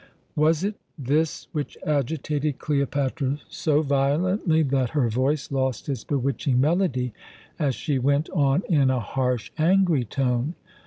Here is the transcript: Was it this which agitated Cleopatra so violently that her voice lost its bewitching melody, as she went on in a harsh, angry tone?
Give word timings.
Was 0.35 0.63
it 0.63 0.77
this 0.97 1.47
which 1.51 1.77
agitated 1.85 2.57
Cleopatra 2.57 3.37
so 3.49 3.83
violently 3.83 4.63
that 4.63 4.89
her 4.97 5.07
voice 5.09 5.51
lost 5.51 5.87
its 5.87 6.03
bewitching 6.03 6.59
melody, 6.59 7.13
as 7.59 7.75
she 7.75 7.99
went 7.99 8.27
on 8.31 8.63
in 8.67 8.89
a 8.89 8.99
harsh, 8.99 9.51
angry 9.59 10.03
tone? 10.05 10.55